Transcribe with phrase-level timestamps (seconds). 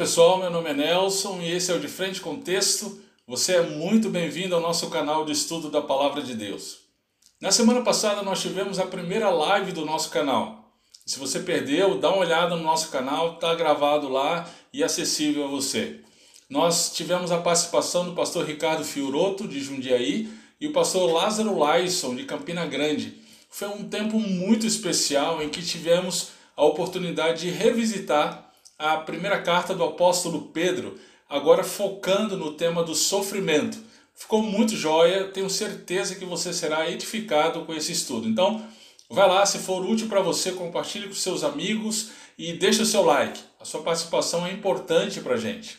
[0.00, 3.02] pessoal, meu nome é Nelson e esse é o De Frente com Texto.
[3.28, 6.78] Você é muito bem-vindo ao nosso canal de estudo da Palavra de Deus.
[7.38, 10.72] Na semana passada nós tivemos a primeira live do nosso canal.
[11.04, 15.48] Se você perdeu, dá uma olhada no nosso canal, está gravado lá e acessível a
[15.48, 16.00] você.
[16.48, 22.14] Nós tivemos a participação do pastor Ricardo Fioroto, de Jundiaí, e o pastor Lázaro Laison,
[22.14, 23.20] de Campina Grande.
[23.50, 28.49] Foi um tempo muito especial em que tivemos a oportunidade de revisitar
[28.80, 30.98] a primeira carta do apóstolo Pedro,
[31.28, 33.78] agora focando no tema do sofrimento.
[34.14, 38.26] Ficou muito joia, tenho certeza que você será edificado com esse estudo.
[38.26, 38.66] Então,
[39.10, 43.02] vai lá, se for útil para você, compartilhe com seus amigos e deixe o seu
[43.02, 43.38] like.
[43.60, 45.76] A sua participação é importante para a gente.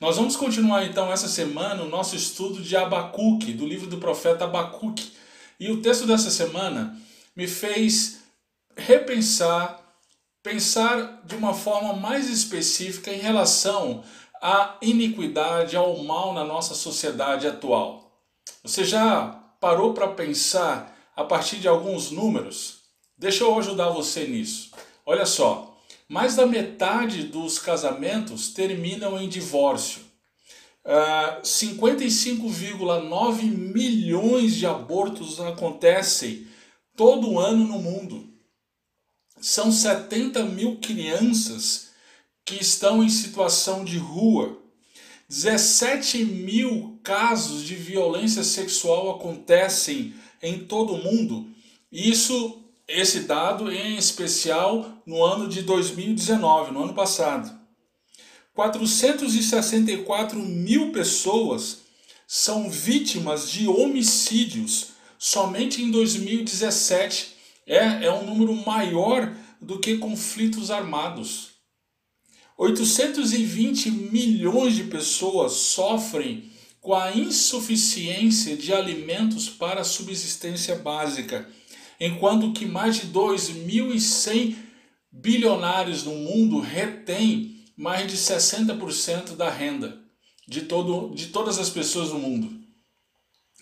[0.00, 4.44] Nós vamos continuar então essa semana o nosso estudo de Abacuque, do livro do profeta
[4.44, 5.10] Abacuque.
[5.58, 6.96] E o texto dessa semana
[7.34, 8.20] me fez
[8.76, 9.85] repensar
[10.46, 14.04] pensar de uma forma mais específica em relação
[14.40, 18.12] à iniquidade, ao mal na nossa sociedade atual.
[18.62, 22.82] Você já parou para pensar a partir de alguns números?
[23.18, 24.70] Deixa eu ajudar você nisso.
[25.04, 25.76] Olha só,
[26.08, 30.02] mais da metade dos casamentos terminam em divórcio.
[30.84, 36.46] Uh, ah, 55,9 milhões de abortos acontecem
[36.94, 38.35] todo ano no mundo
[39.46, 41.90] são 70 mil crianças
[42.44, 44.58] que estão em situação de rua.
[45.28, 51.46] 17 mil casos de violência sexual acontecem em todo o mundo.
[51.92, 57.56] Isso, esse dado em especial no ano de 2019, no ano passado.
[58.52, 61.82] 464 mil pessoas
[62.26, 67.35] são vítimas de homicídios somente em 2017
[67.66, 71.50] é, é um número maior do que conflitos armados.
[72.56, 76.50] 820 milhões de pessoas sofrem
[76.80, 81.48] com a insuficiência de alimentos para a subsistência básica,
[81.98, 84.56] enquanto que mais de 2.100
[85.10, 90.00] bilionários no mundo retêm mais de 60% da renda
[90.46, 92.58] de, todo, de todas as pessoas no mundo.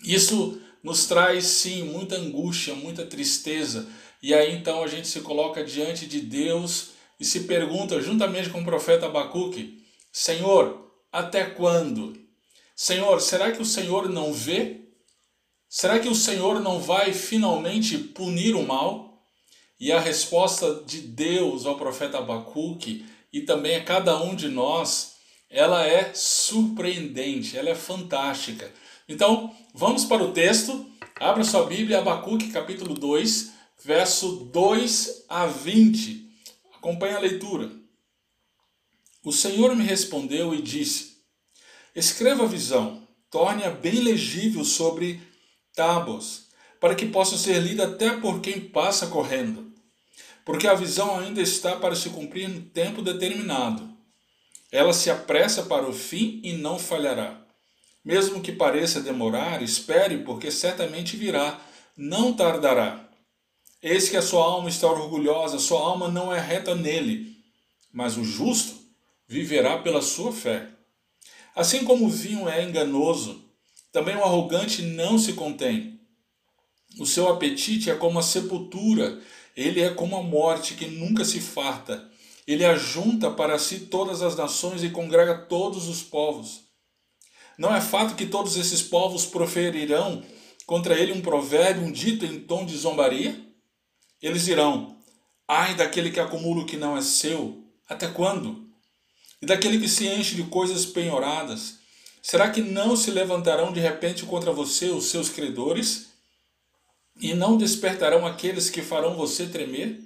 [0.03, 3.89] Isso nos traz sim muita angústia, muita tristeza.
[4.21, 8.61] E aí então a gente se coloca diante de Deus e se pergunta, juntamente com
[8.61, 12.15] o profeta Abacuque: Senhor, até quando?
[12.75, 14.81] Senhor, será que o Senhor não vê?
[15.67, 19.25] Será que o Senhor não vai finalmente punir o mal?
[19.79, 23.03] E a resposta de Deus ao profeta Abacuque
[23.33, 25.15] e também a cada um de nós,
[25.49, 28.71] ela é surpreendente, ela é fantástica.
[29.07, 30.89] Então, vamos para o texto.
[31.19, 33.51] Abra sua Bíblia, Abacuque, capítulo 2,
[33.83, 36.27] verso 2 a 20.
[36.75, 37.71] Acompanhe a leitura.
[39.23, 41.17] O Senhor me respondeu e disse:
[41.95, 45.21] Escreva a visão, torne-a bem legível sobre
[45.75, 46.47] tábuas,
[46.79, 49.71] para que possa ser lida até por quem passa correndo.
[50.43, 53.87] Porque a visão ainda está para se cumprir no tempo determinado.
[54.71, 57.44] Ela se apressa para o fim e não falhará.
[58.05, 61.59] Mesmo que pareça demorar, espere, porque certamente virá,
[61.97, 63.09] não tardará.
[63.81, 67.35] Eis que a sua alma está orgulhosa, sua alma não é reta nele,
[67.91, 68.75] mas o justo
[69.27, 70.69] viverá pela sua fé.
[71.55, 73.43] Assim como o vinho é enganoso,
[73.91, 75.99] também o arrogante não se contém.
[76.99, 79.19] O seu apetite é como a sepultura,
[79.57, 82.07] ele é como a morte que nunca se farta.
[82.45, 86.64] Ele ajunta para si todas as nações e congrega todos os povos.
[87.57, 90.23] Não é fato que todos esses povos proferirão
[90.65, 93.39] contra ele um provérbio, um dito em tom de zombaria?
[94.21, 94.97] Eles dirão:
[95.47, 98.65] Ai daquele que acumula o que não é seu, até quando?
[99.41, 101.75] E daquele que se enche de coisas penhoradas,
[102.21, 106.07] será que não se levantarão de repente contra você os seus credores?
[107.21, 110.01] E não despertarão aqueles que farão você tremer?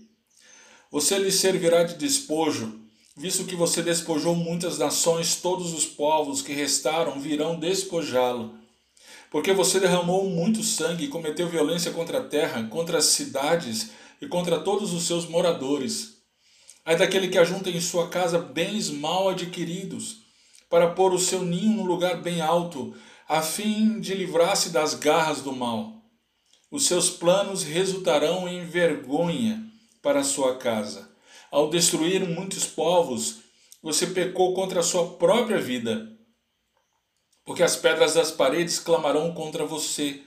[0.92, 2.79] Você lhe servirá de despojo
[3.16, 8.58] visto que você despojou muitas nações, todos os povos que restaram virão despojá-lo.
[9.32, 13.92] Porque você derramou muito sangue e cometeu violência contra a terra, contra as cidades
[14.22, 16.18] e contra todos os seus moradores.
[16.86, 20.22] Ai daquele que ajunta em sua casa bens mal adquiridos,
[20.70, 22.96] para pôr o seu ninho no lugar bem alto,
[23.28, 26.02] a fim de livrar-se das garras do mal.
[26.72, 29.64] Os seus planos resultarão em vergonha
[30.02, 31.09] para a sua casa.
[31.52, 33.40] Ao destruir muitos povos,
[33.82, 36.08] você pecou contra a sua própria vida.
[37.44, 40.22] Porque as pedras das paredes clamarão contra você,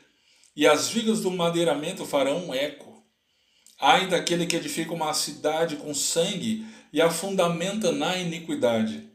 [0.57, 3.03] e as vigas do madeiramento farão um eco.
[3.81, 9.09] Ai daquele que edifica uma cidade com sangue e a fundamenta na iniquidade.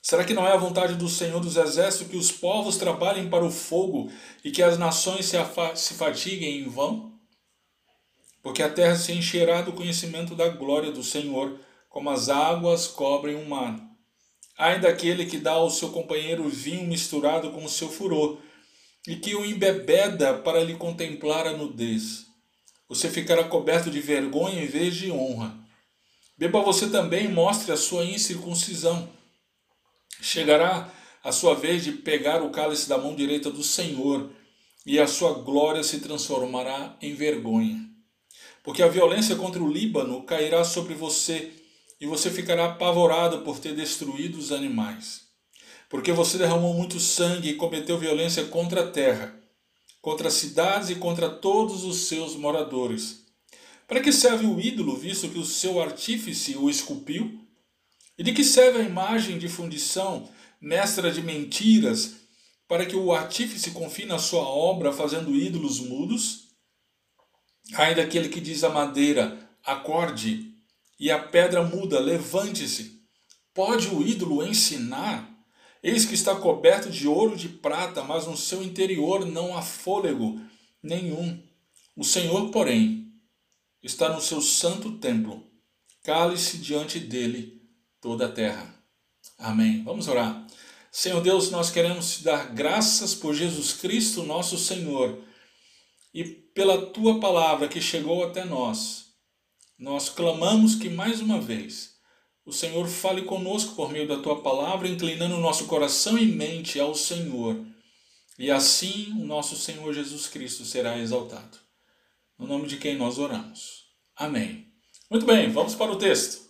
[0.00, 3.44] Será que não é a vontade do Senhor dos Exércitos que os povos trabalhem para
[3.44, 4.10] o fogo
[4.42, 5.36] e que as nações se,
[5.76, 7.11] se fatiguem em vão?
[8.42, 13.36] Porque a terra se encherá do conhecimento da glória do Senhor, como as águas cobrem
[13.36, 13.78] o mar.
[14.58, 18.38] Ai daquele que dá ao seu companheiro vinho misturado com o seu furor,
[19.06, 22.26] e que o embebeda para lhe contemplar a nudez.
[22.88, 25.54] Você ficará coberto de vergonha em vez de honra.
[26.36, 29.08] Beba você também e mostre a sua incircuncisão
[30.22, 30.88] Chegará
[31.24, 34.30] a sua vez de pegar o cálice da mão direita do Senhor,
[34.86, 37.91] e a sua glória se transformará em vergonha.
[38.62, 41.52] Porque a violência contra o Líbano cairá sobre você,
[42.00, 45.22] e você ficará apavorado por ter destruído os animais.
[45.88, 49.38] Porque você derramou muito sangue e cometeu violência contra a terra,
[50.00, 53.26] contra as cidades e contra todos os seus moradores.
[53.86, 57.40] Para que serve o ídolo, visto que o seu artífice o esculpiu?
[58.16, 60.28] E de que serve a imagem de fundição,
[60.60, 62.14] mestra de mentiras,
[62.66, 66.51] para que o artífice confie na sua obra fazendo ídolos mudos?
[67.74, 70.52] Ainda aquele que diz à madeira, acorde,
[70.98, 73.02] e a pedra muda, levante-se.
[73.54, 75.28] Pode o ídolo ensinar?
[75.82, 79.62] Eis que está coberto de ouro e de prata, mas no seu interior não há
[79.62, 80.40] fôlego
[80.82, 81.42] nenhum.
[81.96, 83.12] O Senhor, porém,
[83.82, 85.44] está no seu santo templo.
[86.04, 87.60] Cale-se diante dele
[88.00, 88.74] toda a terra.
[89.38, 89.82] Amém.
[89.82, 90.46] Vamos orar.
[90.90, 95.18] Senhor Deus, nós queremos te dar graças por Jesus Cristo, nosso Senhor,
[96.12, 99.12] e pela tua palavra que chegou até nós.
[99.78, 101.92] Nós clamamos que mais uma vez
[102.44, 106.78] o Senhor fale conosco por meio da tua palavra, inclinando o nosso coração e mente
[106.78, 107.64] ao Senhor.
[108.38, 111.58] E assim o nosso Senhor Jesus Cristo será exaltado.
[112.38, 113.84] No nome de quem nós oramos.
[114.16, 114.72] Amém.
[115.08, 116.42] Muito bem, vamos para o texto.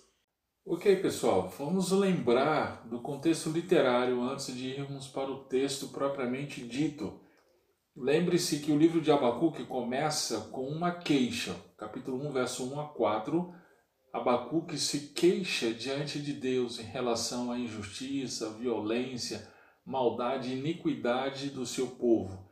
[0.64, 7.20] Ok, pessoal, vamos lembrar do contexto literário antes de irmos para o texto propriamente dito.
[7.94, 11.54] Lembre-se que o livro de Abacuque começa com uma queixa.
[11.76, 13.54] Capítulo 1, verso 1 a 4.
[14.10, 19.46] Abacuque se queixa diante de Deus em relação à injustiça, violência,
[19.84, 22.48] maldade e iniquidade do seu povo.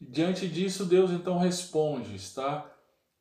[0.00, 2.74] diante disso, Deus então responde, está?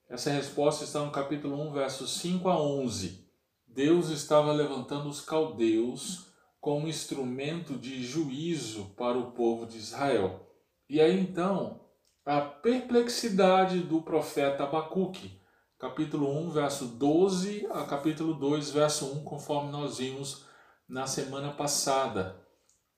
[0.09, 3.27] Essa resposta está no capítulo 1, versos 5 a 11.
[3.67, 6.31] Deus estava levantando os caldeus
[6.61, 10.52] como instrumento de juízo para o povo de Israel.
[10.93, 11.89] E aí então,
[12.23, 15.41] a perplexidade do profeta Abacuque,
[15.79, 20.45] capítulo 1, verso 12 a capítulo 2, verso 1, conforme nós vimos
[20.87, 22.45] na semana passada.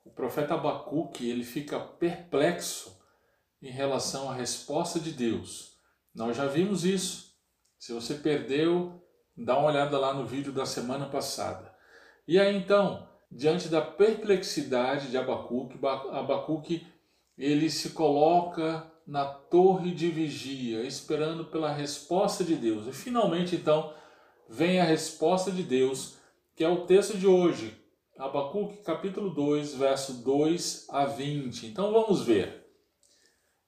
[0.04, 3.02] O profeta Abacuque, ele fica perplexo
[3.62, 5.80] em relação à resposta de Deus.
[6.14, 7.34] Nós já vimos isso.
[7.80, 9.02] Se você perdeu,
[9.38, 11.74] Dá uma olhada lá no vídeo da semana passada.
[12.28, 16.88] E aí então, diante da perplexidade de Abacuque, Abacuque
[17.38, 22.88] ele se coloca na torre de vigia, esperando pela resposta de Deus.
[22.88, 23.94] E finalmente então
[24.50, 26.18] vem a resposta de Deus,
[26.56, 27.76] que é o texto de hoje,
[28.18, 31.68] Abacuque capítulo 2, verso 2 a 20.
[31.68, 32.66] Então vamos ver.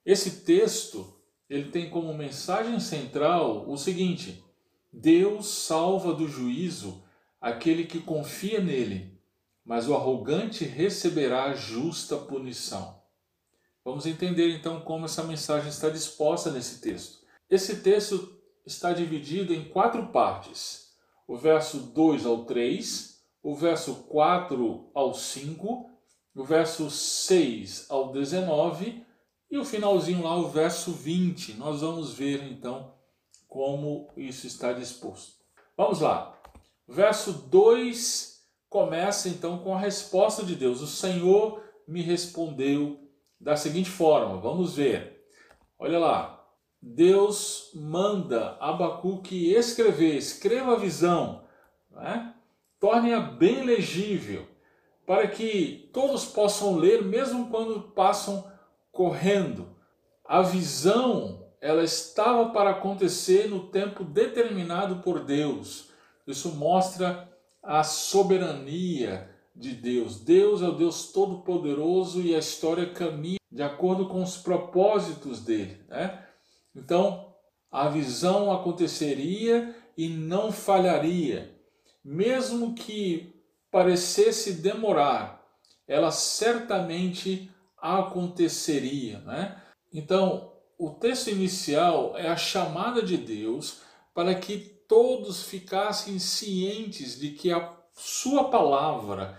[0.05, 1.13] Esse texto,
[1.49, 4.41] ele tem como mensagem central o seguinte:
[4.91, 7.03] Deus salva do juízo
[7.41, 9.19] aquele que confia nele,
[9.65, 12.96] mas o arrogante receberá justa punição.
[13.87, 17.19] Vamos entender então como essa mensagem está disposta nesse texto.
[17.49, 20.91] Esse texto está dividido em quatro partes:
[21.25, 25.89] o verso 2 ao 3, o verso 4 ao 5,
[26.35, 29.05] o verso 6 ao 19
[29.49, 31.53] e o finalzinho lá, o verso 20.
[31.53, 32.93] Nós vamos ver então
[33.47, 35.37] como isso está disposto.
[35.77, 36.37] Vamos lá.
[36.85, 40.81] Verso 2 começa então com a resposta de Deus.
[40.81, 43.06] O Senhor me respondeu
[43.39, 44.39] da seguinte forma.
[44.39, 45.27] Vamos ver.
[45.77, 46.33] Olha lá.
[46.81, 51.43] Deus manda Abacuque escrever, escreva a visão,
[51.89, 52.35] né?
[52.79, 54.47] torne-a bem legível,
[55.05, 58.49] para que todos possam ler, mesmo quando passam
[58.91, 59.75] correndo.
[60.23, 65.89] A visão ela estava para acontecer no tempo determinado por Deus.
[66.27, 67.27] Isso mostra
[67.63, 70.19] a soberania de Deus.
[70.19, 75.81] Deus é o Deus Todo-Poderoso e a história caminha de acordo com os propósitos dele.
[75.89, 76.23] Né?
[76.75, 77.33] Então,
[77.71, 81.59] a visão aconteceria e não falharia.
[82.03, 83.33] Mesmo que
[83.71, 85.43] parecesse demorar,
[85.87, 89.19] ela certamente aconteceria.
[89.21, 89.61] Né?
[89.91, 93.81] Então, o texto inicial é a chamada de Deus
[94.13, 99.37] para que todos ficassem cientes de que a sua palavra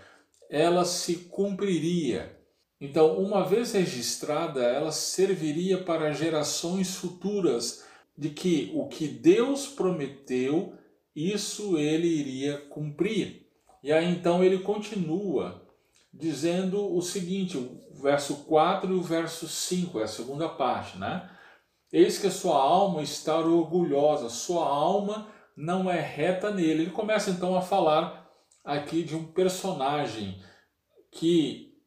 [0.49, 2.37] ela se cumpriria.
[2.81, 7.85] Então, uma vez registrada, ela serviria para gerações futuras
[8.17, 10.73] de que o que Deus prometeu,
[11.15, 13.47] isso ele iria cumprir.
[13.83, 15.65] E aí então ele continua
[16.13, 21.29] dizendo o seguinte, o verso 4 e o verso 5, é a segunda parte, né?
[21.91, 26.83] Eis que a sua alma está orgulhosa, sua alma não é reta nele.
[26.83, 28.18] Ele começa então a falar
[28.63, 30.41] aqui de um personagem
[31.11, 31.77] que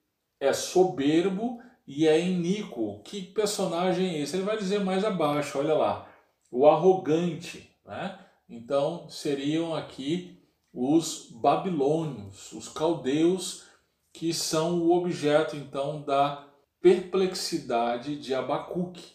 [0.41, 3.01] é soberbo e é iníquo.
[3.05, 4.37] Que personagem é esse?
[4.37, 6.09] Ele vai dizer mais abaixo, olha lá,
[6.51, 8.19] o arrogante, né?
[8.49, 10.39] Então seriam aqui
[10.73, 13.65] os babilônios, os caldeus,
[14.13, 16.49] que são o objeto então da
[16.81, 19.13] perplexidade de Abacuque,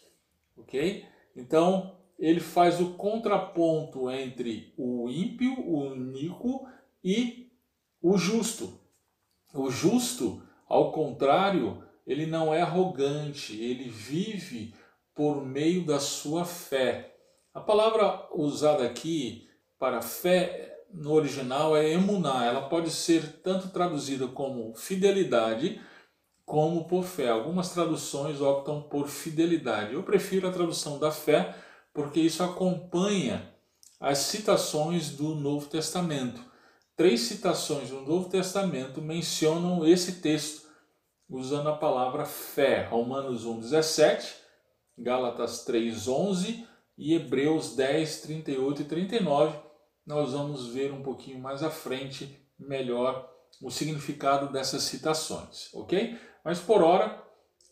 [0.58, 1.06] ok?
[1.36, 6.68] Então ele faz o contraponto entre o ímpio, o iníquo
[7.04, 7.47] e
[8.02, 8.80] o justo.
[9.54, 14.74] O justo, ao contrário, ele não é arrogante, ele vive
[15.16, 17.16] por meio da sua fé.
[17.54, 19.50] A palavra usada aqui
[19.80, 22.46] para fé no original é emuná.
[22.46, 25.82] Ela pode ser tanto traduzida como fidelidade
[26.46, 27.30] como por fé.
[27.30, 29.94] Algumas traduções optam por fidelidade.
[29.94, 31.56] Eu prefiro a tradução da fé
[31.94, 33.52] porque isso acompanha
[34.00, 36.40] as citações do Novo Testamento.
[36.98, 40.68] Três citações do Novo Testamento mencionam esse texto
[41.30, 42.86] usando a palavra fé.
[42.86, 44.34] Romanos 1:17,
[44.98, 46.66] Gálatas 3:11
[46.98, 49.68] e Hebreus 10, 38 e 39
[50.08, 53.30] nós vamos ver um pouquinho mais à frente melhor
[53.62, 56.18] o significado dessas citações, ok?
[56.44, 57.22] Mas por hora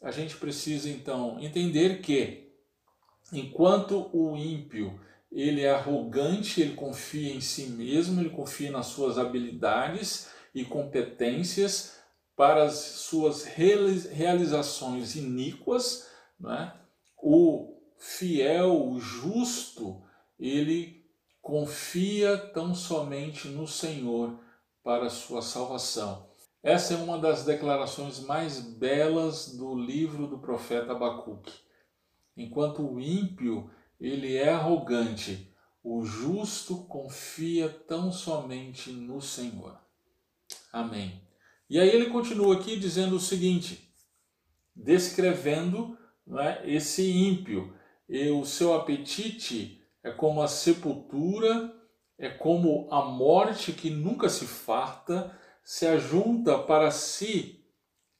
[0.03, 2.51] a gente precisa então entender que
[3.31, 4.99] enquanto o ímpio
[5.35, 11.97] ele é arrogante, ele confia em si mesmo, ele confia nas suas habilidades e competências
[12.37, 16.73] para as suas realizações iníquas, né?
[17.21, 20.01] o fiel, o justo,
[20.39, 21.05] ele
[21.41, 24.39] confia tão somente no Senhor
[24.81, 26.29] para a sua salvação.
[26.63, 31.53] Essa é uma das declarações mais belas do livro do profeta Abacuque.
[32.37, 39.79] Enquanto o ímpio ele é arrogante, o justo confia tão somente no Senhor.
[40.71, 41.21] Amém.
[41.69, 43.91] E aí ele continua aqui dizendo o seguinte,
[44.75, 45.97] descrevendo
[46.39, 47.73] é, esse ímpio,
[48.07, 51.73] e o seu apetite é como a sepultura,
[52.17, 57.65] é como a morte que nunca se farta, se ajunta para si,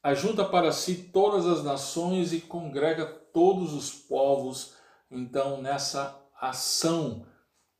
[0.01, 4.75] ajunta para si todas as nações e congrega todos os povos,
[5.09, 7.25] então nessa ação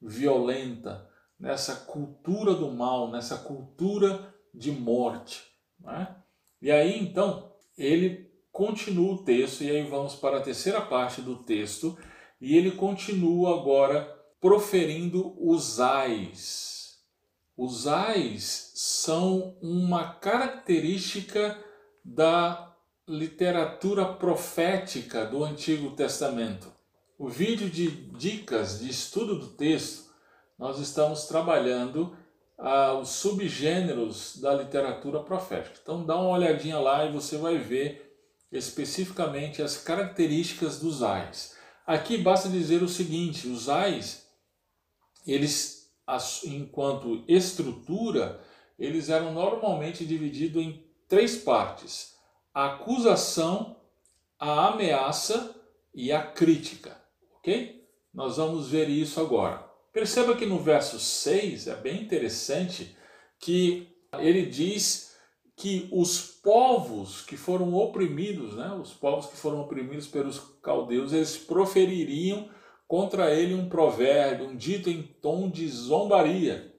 [0.02, 5.44] violenta, nessa cultura do mal, nessa cultura de morte.
[5.80, 6.16] Né?
[6.62, 11.44] E aí então ele continua o texto, e aí vamos para a terceira parte do
[11.44, 11.98] texto,
[12.40, 14.06] e ele continua agora
[14.40, 17.00] proferindo os ais.
[17.58, 21.62] Os ais são uma característica
[22.04, 22.74] da
[23.08, 26.75] literatura profética do Antigo Testamento.
[27.18, 30.14] O vídeo de dicas de estudo do texto,
[30.60, 32.14] nós estamos trabalhando
[32.58, 35.80] ah, os subgêneros da literatura profética.
[35.82, 38.20] Então dá uma olhadinha lá e você vai ver
[38.52, 41.56] especificamente as características dos ais.
[41.88, 44.28] Aqui basta dizer o seguinte: os ais,
[45.26, 45.90] eles,
[46.44, 48.42] enquanto estrutura,
[48.78, 52.18] eles eram normalmente divididos em três partes:
[52.54, 53.78] a acusação,
[54.38, 55.56] a ameaça
[55.94, 57.05] e a crítica.
[57.46, 57.88] Ok?
[58.12, 59.64] Nós vamos ver isso agora.
[59.94, 62.98] Perceba que no verso 6 é bem interessante
[63.40, 65.16] que ele diz
[65.56, 71.38] que os povos que foram oprimidos, né, os povos que foram oprimidos pelos caldeus, eles
[71.38, 72.50] profeririam
[72.88, 76.74] contra ele um provérbio, um dito em tom de zombaria.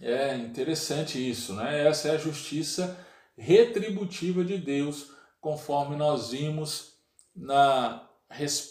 [0.00, 1.88] É interessante isso, né?
[1.88, 2.96] Essa é a justiça
[3.36, 6.92] retributiva de Deus, conforme nós vimos
[7.34, 8.05] na,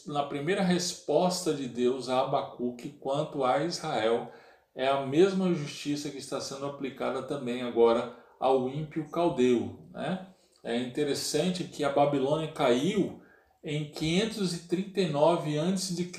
[0.07, 4.31] na primeira resposta de Deus a Abacuque quanto a Israel.
[4.75, 9.79] É a mesma justiça que está sendo aplicada também agora ao ímpio caldeu.
[9.91, 10.27] Né?
[10.63, 13.21] É interessante que a Babilônia caiu
[13.63, 16.11] em 539 a.C.,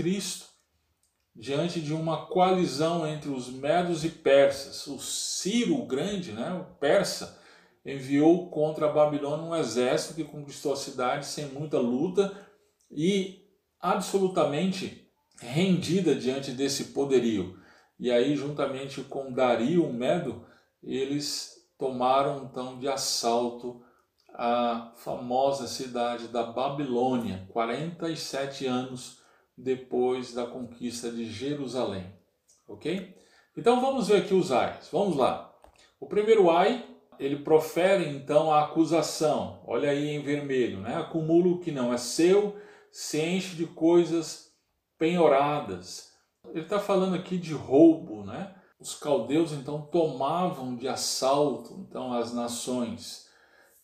[1.35, 4.87] diante de uma coalizão entre os medos e persas.
[4.87, 7.39] O Ciro o Grande, né, o persa,
[7.85, 12.46] enviou contra a Babilônia um exército que conquistou a cidade sem muita luta
[12.91, 13.45] e
[13.81, 15.09] absolutamente
[15.41, 17.59] rendida diante desse poderio.
[17.99, 20.45] E aí, juntamente com Dario, o Medo,
[20.83, 23.83] eles tomaram então de assalto
[24.35, 29.21] a famosa cidade da Babilônia, 47 anos
[29.57, 32.13] depois da conquista de Jerusalém.
[32.69, 33.17] Ok?
[33.57, 34.89] Então vamos ver aqui os ais.
[34.93, 35.55] Vamos lá.
[35.99, 36.85] O primeiro ai,
[37.19, 39.63] ele profere então a acusação.
[39.67, 40.97] Olha aí em vermelho, né?
[40.97, 42.57] Acumula o que não é seu,
[42.99, 44.53] se enche de coisas
[44.99, 46.13] penhoradas.
[46.49, 48.55] Ele está falando aqui de roubo, né?
[48.79, 53.27] Os caldeus então tomavam de assalto então as nações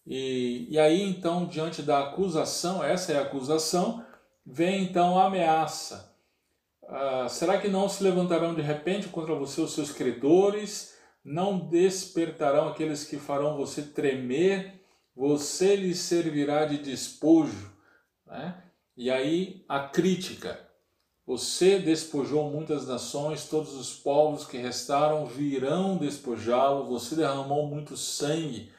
[0.07, 4.05] e, e aí, então, diante da acusação, essa é a acusação,
[4.45, 6.13] vem então a ameaça.
[6.89, 10.97] Ah, será que não se levantarão de repente contra você os seus credores?
[11.25, 14.83] Não despertarão aqueles que farão você tremer?
[15.15, 17.73] Você lhes servirá de despojo.
[18.27, 18.61] Né?
[18.97, 20.69] E aí a crítica.
[21.25, 26.89] Você despojou muitas nações, todos os povos que restaram virão despojá-lo.
[26.89, 28.73] Você derramou muito sangue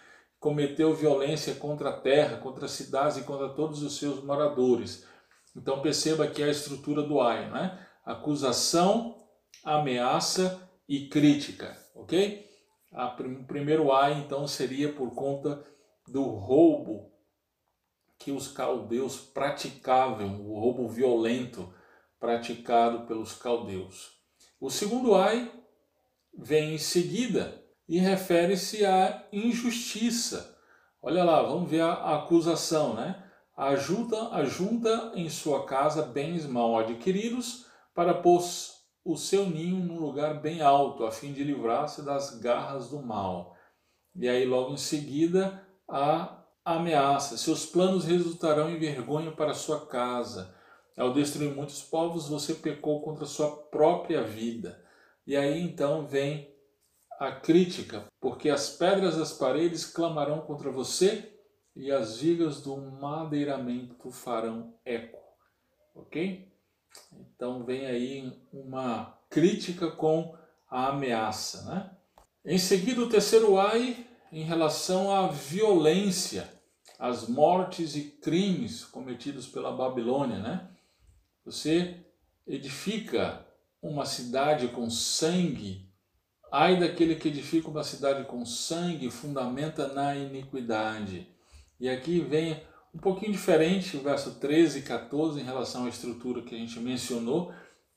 [0.43, 5.07] cometeu violência contra a terra, contra as cidades e contra todos os seus moradores.
[5.55, 7.87] Então perceba aqui a estrutura do AI, né?
[8.03, 9.15] Acusação,
[9.63, 12.51] ameaça e crítica, ok?
[12.91, 15.63] o primeiro AI então seria por conta
[16.07, 17.09] do roubo
[18.17, 21.73] que os caldeus praticavam, o roubo violento
[22.19, 24.17] praticado pelos caldeus.
[24.59, 25.51] O segundo ai
[26.33, 30.57] vem em seguida, e refere-se à injustiça.
[31.01, 33.23] Olha lá, vamos ver a acusação, né?
[33.55, 38.41] Ajunta, ajunta em sua casa bens mal adquiridos para pôr
[39.05, 43.55] o seu ninho num lugar bem alto, a fim de livrar-se das garras do mal.
[44.15, 50.55] E aí, logo em seguida, a ameaça: seus planos resultarão em vergonha para sua casa.
[50.97, 54.83] Ao destruir muitos povos, você pecou contra sua própria vida.
[55.25, 56.53] E aí então vem
[57.19, 61.33] a crítica, porque as pedras das paredes clamarão contra você
[61.75, 65.19] e as vigas do madeiramento farão eco.
[65.95, 66.51] Ok?
[67.11, 70.35] Então vem aí uma crítica com
[70.69, 71.63] a ameaça.
[71.63, 71.91] Né?
[72.45, 76.52] Em seguida, o terceiro ai em relação à violência,
[77.03, 80.39] às mortes e crimes cometidos pela Babilônia.
[80.39, 80.69] Né?
[81.43, 81.97] Você
[82.47, 83.45] edifica
[83.81, 85.93] uma cidade com sangue
[86.55, 91.27] Ai daquele que edifica uma cidade com sangue, fundamenta na iniquidade.
[91.79, 92.61] E aqui vem
[92.93, 96.79] um pouquinho diferente o verso 13 e 14 em relação à estrutura que a gente
[96.79, 97.51] mencionou,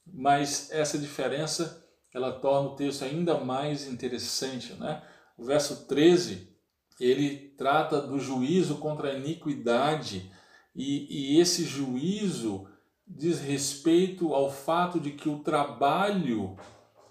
[0.06, 4.72] mas essa diferença ela torna o texto ainda mais interessante.
[4.72, 5.02] Né?
[5.36, 6.55] O verso 13
[6.98, 10.30] ele trata do juízo contra a iniquidade
[10.74, 12.68] e, e esse juízo
[13.06, 16.56] diz respeito ao fato de que o trabalho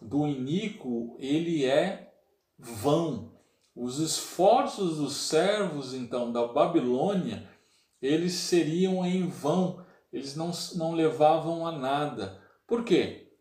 [0.02, 2.14] do iníquo, ele é
[2.58, 3.34] vão.
[3.76, 7.50] Os esforços dos servos, então, da Babilônia,
[8.02, 12.42] eles seriam em vão, eles não, não levavam a nada.
[12.68, 13.34] Por quê?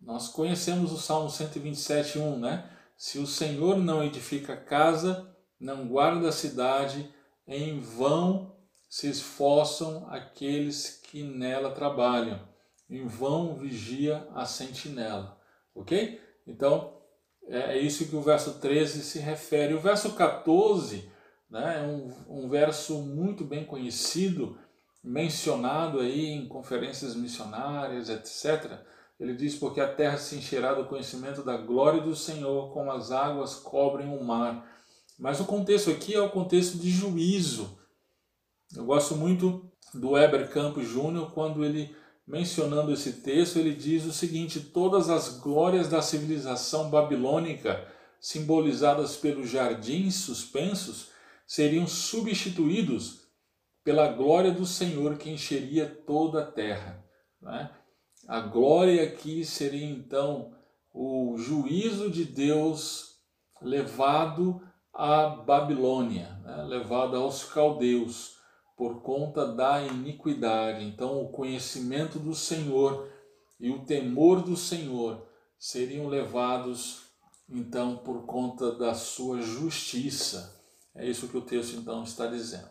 [0.00, 2.70] Nós conhecemos o Salmo 127, 1, né?
[2.96, 7.12] Se o Senhor não edifica a casa, não guarda a cidade,
[7.46, 8.56] em vão
[8.88, 12.40] se esforçam aqueles que nela trabalham,
[12.88, 15.38] em vão vigia a sentinela.
[15.74, 16.20] Ok?
[16.46, 16.98] Então,
[17.46, 19.74] é, é isso que o verso 13 se refere.
[19.74, 21.10] O verso 14
[21.50, 24.58] né, é um, um verso muito bem conhecido,
[25.02, 28.80] mencionado aí em conferências missionárias, etc.
[29.18, 33.10] Ele diz: Porque a terra se encherá do conhecimento da glória do Senhor, como as
[33.10, 34.77] águas cobrem o mar.
[35.18, 37.78] Mas o contexto aqui é o contexto de juízo.
[38.74, 41.94] Eu gosto muito do Heber Campos Júnior quando ele
[42.28, 49.48] mencionando esse texto, ele diz o seguinte: todas as glórias da civilização babilônica, simbolizadas pelos
[49.48, 51.08] jardins suspensos,
[51.46, 53.26] seriam substituídos
[53.82, 57.02] pela glória do Senhor que encheria toda a terra.
[57.40, 57.70] Né?
[58.26, 60.54] A glória aqui seria então
[60.92, 63.16] o juízo de Deus
[63.62, 64.60] levado
[64.98, 66.64] à Babilônia, né?
[66.64, 68.36] levado aos caldeus
[68.76, 70.84] por conta da iniquidade.
[70.84, 73.08] Então, o conhecimento do Senhor
[73.60, 75.24] e o temor do Senhor
[75.56, 77.02] seriam levados
[77.48, 80.60] então por conta da sua justiça.
[80.96, 82.68] É isso que o texto então está dizendo.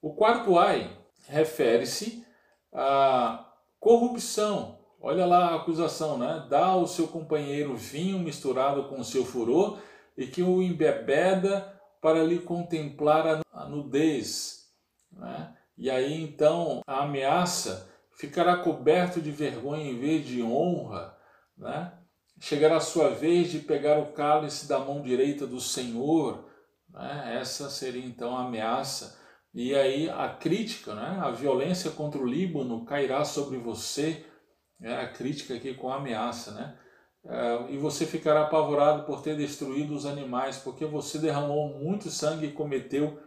[0.00, 0.98] O quarto ai
[1.28, 2.26] refere-se
[2.72, 4.80] à corrupção.
[5.00, 6.44] Olha lá a acusação, né?
[6.48, 9.78] Dá ao seu companheiro vinho misturado com o seu furor
[10.16, 14.62] e que o embebeda para lhe contemplar a nudez
[15.16, 15.54] né?
[15.76, 21.16] E aí então a ameaça ficará coberto de vergonha em vez de honra.
[21.56, 21.92] Né?
[22.40, 26.48] Chegará a sua vez de pegar o cálice da mão direita do Senhor,
[26.88, 27.38] Né?
[27.40, 29.18] Essa seria então a ameaça.
[29.54, 31.18] E aí a crítica, né?
[31.22, 34.24] a violência contra o Líbano cairá sobre você,
[34.80, 36.76] é a crítica aqui com a ameaça, né?
[37.24, 42.46] É, e você ficará apavorado por ter destruído os animais, porque você derramou muito sangue
[42.46, 43.20] e cometeu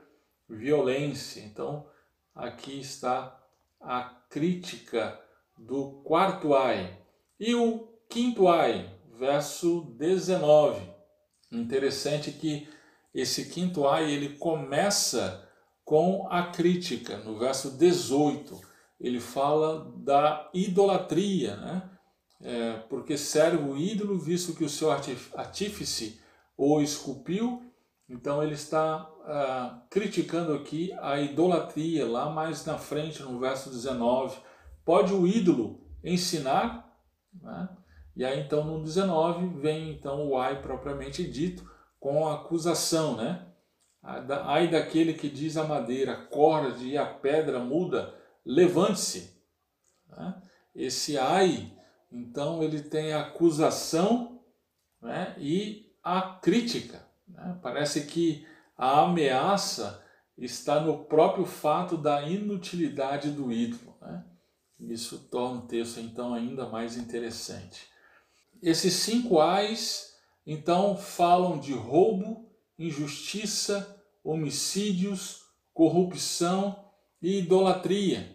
[0.49, 1.41] violência.
[1.41, 1.87] Então,
[2.33, 3.39] aqui está
[3.79, 5.19] a crítica
[5.57, 6.97] do quarto ai.
[7.39, 10.81] E o quinto ai, verso 19.
[11.51, 12.67] Interessante que
[13.13, 15.47] esse quinto ai ele começa
[15.85, 17.17] com a crítica.
[17.17, 18.59] No verso 18,
[18.99, 21.89] ele fala da idolatria, né?
[22.41, 26.19] É, porque serve o ídolo, visto que o seu artífice
[26.57, 27.61] o esculpiu.
[28.07, 34.37] Então ele está ah, criticando aqui a idolatria, lá mais na frente, no verso 19.
[34.83, 36.95] Pode o ídolo ensinar?
[37.33, 37.69] Né?
[38.15, 41.69] E aí então no 19 vem então o ai propriamente dito
[41.99, 43.47] com a acusação, né?
[44.43, 48.13] Ai daquele que diz a madeira, corde e a pedra muda,
[48.45, 49.35] levante-se.
[50.07, 50.41] Né?
[50.75, 51.73] Esse ai,
[52.11, 54.41] então, ele tem a acusação
[55.01, 55.35] né?
[55.37, 57.05] e a crítica.
[57.27, 57.57] Né?
[57.61, 58.45] Parece que
[58.77, 60.03] a ameaça
[60.37, 63.95] está no próprio fato da inutilidade do ídolo.
[64.01, 64.23] Né?
[64.79, 67.87] Isso torna o texto então ainda mais interessante.
[68.61, 70.13] Esses cinco ais
[70.45, 76.91] então falam de roubo, injustiça, homicídios, corrupção
[77.21, 78.34] e idolatria.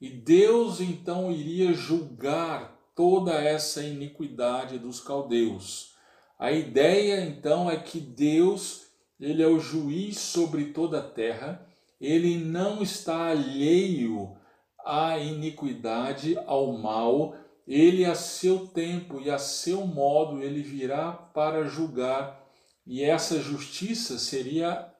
[0.00, 5.94] E Deus então iria julgar toda essa iniquidade dos caldeus.
[6.38, 8.86] A ideia então é que Deus
[9.18, 11.66] ele é o juiz sobre toda a terra,
[12.00, 14.36] ele não está alheio
[14.84, 17.34] à iniquidade, ao mal,
[17.66, 22.44] ele a seu tempo e a seu modo ele virá para julgar,
[22.86, 24.92] e essa justiça seria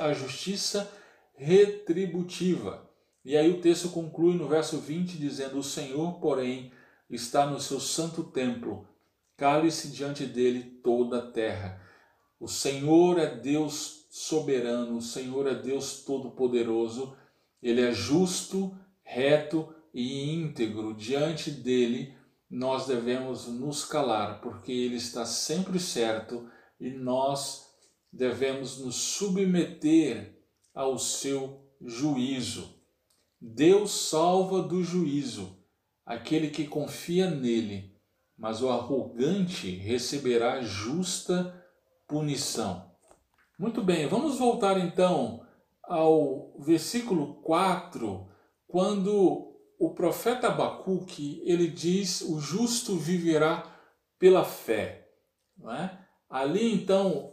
[0.00, 0.90] a justiça
[1.36, 2.89] retributiva.
[3.24, 6.72] E aí o texto conclui no verso 20 dizendo: O Senhor, porém,
[7.08, 8.86] está no seu santo templo,
[9.36, 11.82] cale-se diante dele toda a terra.
[12.38, 17.14] O Senhor é Deus soberano, o Senhor é Deus todo-poderoso,
[17.62, 20.94] ele é justo, reto e íntegro.
[20.94, 22.14] Diante dele,
[22.48, 27.70] nós devemos nos calar, porque ele está sempre certo e nós
[28.12, 30.36] devemos nos submeter
[30.74, 32.79] ao seu juízo.
[33.40, 35.58] Deus salva do juízo
[36.04, 37.96] aquele que confia nele,
[38.36, 41.64] mas o arrogante receberá justa
[42.08, 42.90] punição.
[43.56, 45.46] Muito bem, vamos voltar então
[45.84, 48.28] ao versículo 4,
[48.66, 53.72] quando o profeta Abacuque, ele diz, o justo viverá
[54.18, 55.08] pela fé.
[55.78, 55.96] É?
[56.28, 57.32] Ali então,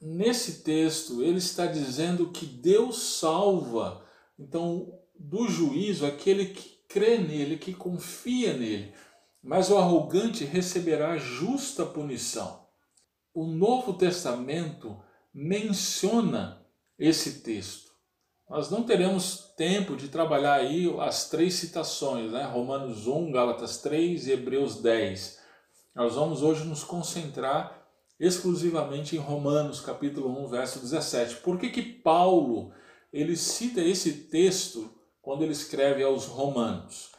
[0.00, 4.04] nesse texto, ele está dizendo que Deus salva,
[4.38, 8.92] então, do juízo aquele que crê nele, que confia nele,
[9.40, 12.60] mas o arrogante receberá justa punição
[13.32, 15.00] o Novo Testamento
[15.32, 16.66] menciona
[16.98, 17.90] esse texto.
[18.48, 22.44] Nós não teremos tempo de trabalhar aí as três citações, né?
[22.44, 25.38] Romanos 1, Gálatas 3 e Hebreus 10.
[25.94, 27.86] Nós vamos hoje nos concentrar
[28.18, 31.36] exclusivamente em Romanos, capítulo 1, verso 17.
[31.36, 32.72] Por que que Paulo
[33.12, 34.92] ele cita esse texto
[35.30, 37.12] quando ele escreve aos Romanos?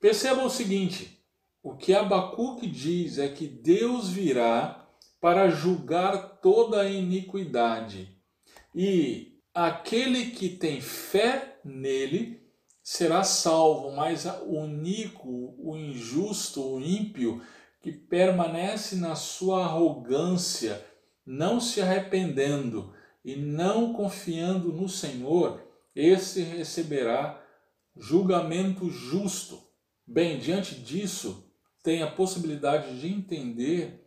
[0.00, 1.20] Perceba o seguinte,
[1.60, 4.88] o que Abacuque diz é que Deus virá
[5.20, 8.16] para julgar toda a iniquidade.
[8.72, 12.48] E aquele que tem fé nele
[12.80, 17.42] será salvo, mas o iníquo, o injusto, o ímpio,
[17.82, 20.86] que permanece na sua arrogância,
[21.26, 22.94] não se arrependendo
[23.24, 25.60] e não confiando no Senhor,
[25.92, 27.47] esse receberá
[27.98, 29.60] julgamento justo.
[30.06, 31.50] Bem, diante disso,
[31.82, 34.04] tem a possibilidade de entender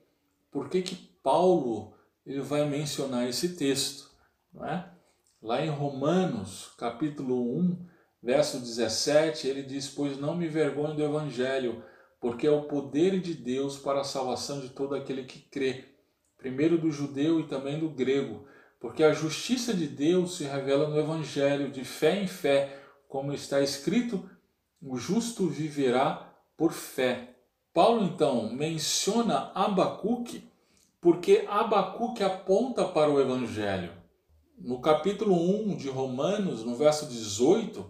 [0.51, 1.93] por que, que Paulo
[2.25, 4.09] ele vai mencionar esse texto.
[4.53, 4.89] Não é?
[5.41, 7.85] Lá em Romanos, capítulo 1,
[8.21, 11.83] verso 17, ele diz: Pois não me vergonho do Evangelho,
[12.19, 15.85] porque é o poder de Deus para a salvação de todo aquele que crê,
[16.37, 18.45] primeiro do judeu e também do grego,
[18.79, 22.80] porque a justiça de Deus se revela no Evangelho, de fé em fé,
[23.11, 24.23] como está escrito:
[24.81, 27.35] o justo viverá por fé.
[27.73, 30.49] Paulo então menciona Abacuque
[31.01, 33.91] porque Abacuque aponta para o Evangelho.
[34.57, 37.83] No capítulo 1 de Romanos, no verso 18,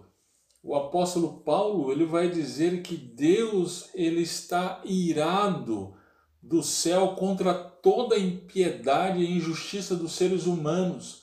[0.62, 5.94] o apóstolo Paulo ele vai dizer que Deus ele está irado
[6.42, 11.21] do céu contra toda impiedade e injustiça dos seres humanos,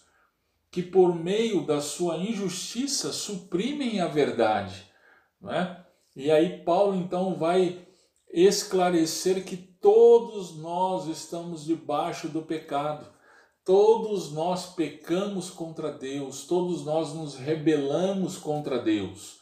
[0.72, 4.86] que por meio da sua injustiça suprimem a verdade.
[5.42, 5.86] Não é?
[6.16, 7.88] E aí Paulo então vai
[8.32, 13.08] esclarecer que todos nós estamos debaixo do pecado.
[13.66, 19.40] Todos nós pecamos contra Deus, todos nós nos rebelamos contra Deus.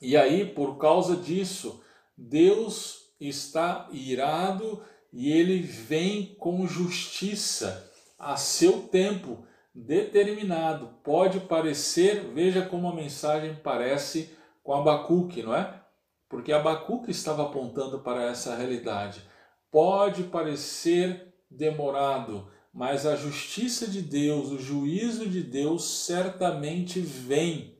[0.00, 1.82] E aí, por causa disso,
[2.16, 4.82] Deus está irado
[5.12, 10.98] e ele vem com justiça a seu tempo determinado.
[11.02, 15.82] Pode parecer, veja como a mensagem parece com Abacuque, não é?
[16.28, 19.22] Porque Abacuque estava apontando para essa realidade.
[19.70, 27.76] Pode parecer demorado, mas a justiça de Deus, o juízo de Deus certamente vem.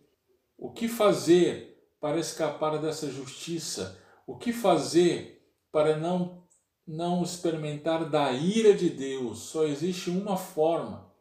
[0.58, 4.00] O que fazer para escapar dessa justiça?
[4.26, 6.42] O que fazer para não
[6.86, 9.38] não experimentar da ira de Deus?
[9.38, 11.13] Só existe uma forma.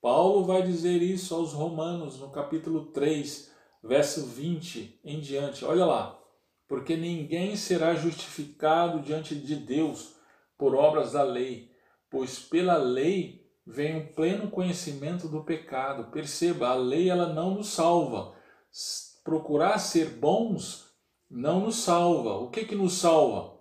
[0.00, 5.64] Paulo vai dizer isso aos Romanos no capítulo 3, verso 20 em diante.
[5.64, 6.22] Olha lá.
[6.68, 10.16] Porque ninguém será justificado diante de Deus
[10.58, 11.70] por obras da lei,
[12.10, 16.10] pois pela lei vem o pleno conhecimento do pecado.
[16.10, 18.34] Perceba, a lei ela não nos salva.
[19.24, 20.86] Procurar ser bons
[21.30, 22.34] não nos salva.
[22.38, 23.56] O que que nos salva?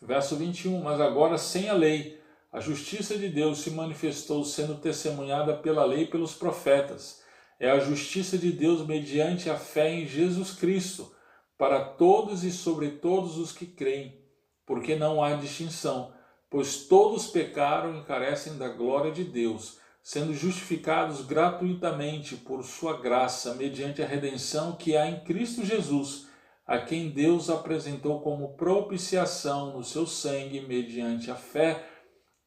[0.00, 2.19] Verso 21, mas agora sem a lei,
[2.52, 7.20] a justiça de Deus se manifestou sendo testemunhada pela lei e pelos profetas
[7.60, 11.14] é a justiça de Deus mediante a fé em Jesus Cristo,
[11.58, 14.18] para todos e sobre todos os que creem,
[14.64, 16.10] porque não há distinção,
[16.48, 23.54] pois todos pecaram e carecem da glória de Deus, sendo justificados gratuitamente por sua graça,
[23.54, 26.28] mediante a redenção que há em Cristo Jesus,
[26.66, 31.84] a quem Deus apresentou como propiciação no seu sangue mediante a fé.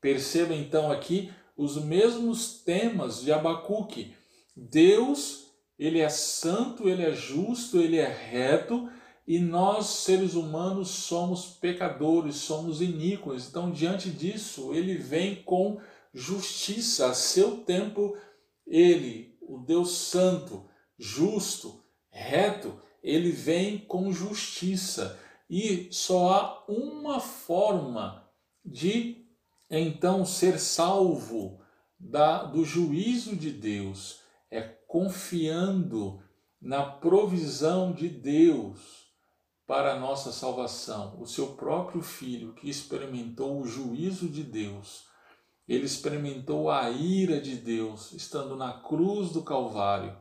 [0.03, 4.13] Perceba então aqui os mesmos temas de Abacuque
[4.53, 5.47] Deus,
[5.79, 8.89] ele é santo, ele é justo, ele é reto
[9.25, 13.47] e nós, seres humanos, somos pecadores, somos iníquos.
[13.47, 15.79] Então, diante disso, ele vem com
[16.13, 17.07] justiça.
[17.07, 18.17] A seu tempo,
[18.67, 20.65] ele, o Deus santo,
[20.99, 25.17] justo, reto, ele vem com justiça.
[25.49, 28.29] E só há uma forma
[28.65, 29.22] de
[29.79, 31.59] então ser salvo
[31.99, 34.19] da, do juízo de Deus
[34.51, 36.21] é confiando
[36.61, 39.03] na provisão de Deus
[39.65, 41.19] para a nossa salvação.
[41.19, 45.05] O seu próprio filho, que experimentou o juízo de Deus,
[45.67, 50.15] ele experimentou a ira de Deus estando na cruz do Calvário.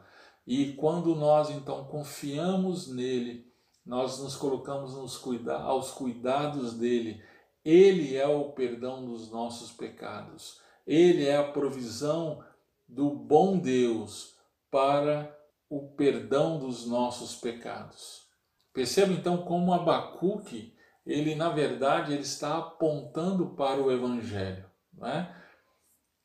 [0.46, 3.46] E quando nós então confiamos nele,
[3.84, 7.22] nós nos colocamos nos cuida aos cuidados dele.
[7.64, 10.60] Ele é o perdão dos nossos pecados.
[10.86, 12.44] Ele é a provisão
[12.88, 14.34] do bom Deus
[14.70, 18.26] para o perdão dos nossos pecados.
[18.72, 20.74] Perceba então como Abacuque,
[21.06, 25.34] ele na verdade ele está apontando para o evangelho, né?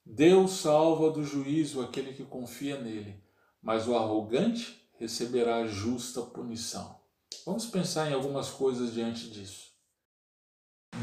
[0.05, 3.21] Deus salva do juízo aquele que confia nele,
[3.61, 6.99] mas o arrogante receberá justa punição.
[7.45, 9.76] Vamos pensar em algumas coisas diante disso.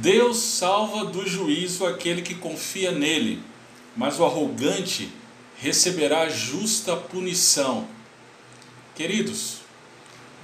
[0.00, 3.40] Deus salva do juízo aquele que confia nele,
[3.96, 5.10] mas o arrogante
[5.56, 7.86] receberá justa punição.
[8.94, 9.58] Queridos,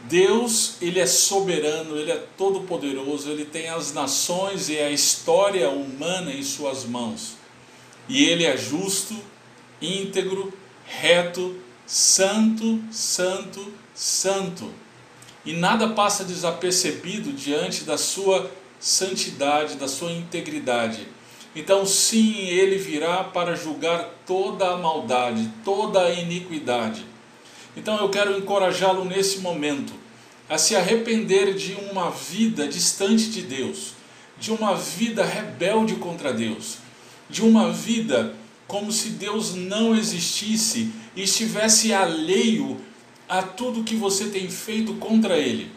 [0.05, 5.69] Deus, ele é soberano, ele é todo poderoso, ele tem as nações e a história
[5.69, 7.35] humana em suas mãos.
[8.09, 9.15] E ele é justo,
[9.81, 10.53] íntegro,
[10.85, 14.73] reto, santo, santo, santo.
[15.45, 18.51] E nada passa desapercebido diante da sua
[18.81, 21.07] santidade, da sua integridade.
[21.55, 27.05] Então, sim, ele virá para julgar toda a maldade, toda a iniquidade.
[27.77, 29.93] Então, eu quero encorajá-lo nesse momento
[30.49, 33.93] a se arrepender de uma vida distante de Deus,
[34.39, 36.79] de uma vida rebelde contra Deus,
[37.29, 38.35] de uma vida
[38.67, 42.81] como se Deus não existisse e estivesse alheio
[43.29, 45.71] a tudo que você tem feito contra Ele.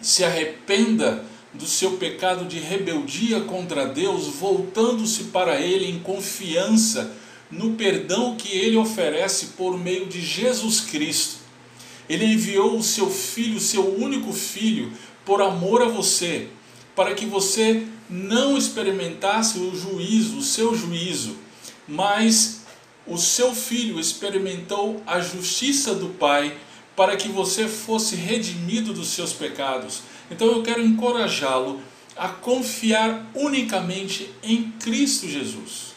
[0.00, 1.24] Se arrependa
[1.56, 7.12] do seu pecado de rebeldia contra Deus, voltando-se para Ele em confiança
[7.50, 11.36] no perdão que Ele oferece por meio de Jesus Cristo.
[12.08, 14.92] Ele enviou o seu Filho, o seu único Filho,
[15.24, 16.48] por amor a você,
[16.94, 21.36] para que você não experimentasse o juízo, o seu juízo,
[21.88, 22.60] mas
[23.06, 26.56] o seu Filho experimentou a justiça do Pai
[26.94, 31.80] para que você fosse redimido dos seus pecados então eu quero encorajá-lo
[32.16, 35.94] a confiar unicamente em Cristo Jesus.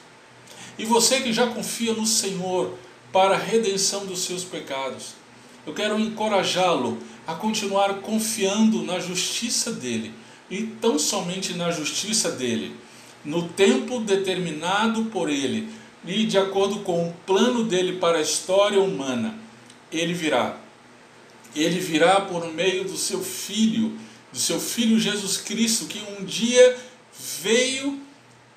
[0.78, 2.78] E você que já confia no Senhor
[3.12, 5.14] para a redenção dos seus pecados,
[5.66, 10.14] eu quero encorajá-lo a continuar confiando na justiça dele
[10.50, 12.76] e tão somente na justiça dele,
[13.24, 15.70] no tempo determinado por ele
[16.06, 19.38] e de acordo com o plano dele para a história humana,
[19.92, 20.58] ele virá.
[21.56, 23.98] Ele virá por meio do seu filho,
[24.32, 26.78] do seu filho Jesus Cristo, que um dia
[27.42, 28.00] veio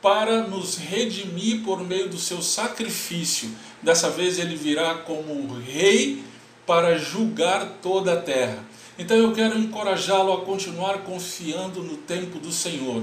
[0.00, 3.50] para nos redimir por meio do seu sacrifício.
[3.80, 6.24] Dessa vez ele virá como rei
[6.66, 8.64] para julgar toda a terra.
[8.98, 13.02] Então eu quero encorajá-lo a continuar confiando no tempo do Senhor,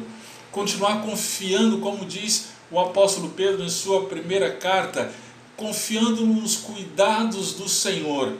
[0.51, 5.12] continuar confiando, como diz o apóstolo Pedro em sua primeira carta,
[5.58, 8.34] confiando nos cuidados do Senhor,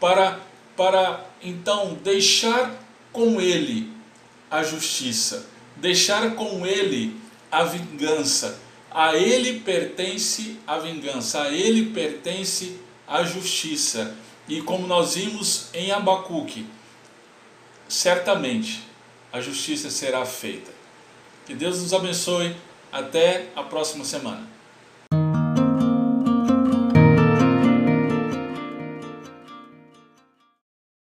[0.00, 0.40] para,
[0.76, 3.90] para então deixar com Ele
[4.50, 7.16] a justiça, deixar com Ele
[7.50, 8.60] a vingança.
[8.90, 14.14] A Ele pertence a vingança, a Ele pertence a justiça.
[14.48, 16.66] E como nós vimos em Abacuque,
[17.86, 18.82] certamente
[19.32, 20.70] a justiça será feita.
[21.46, 22.54] Que Deus nos abençoe.
[22.90, 24.48] Até a próxima semana.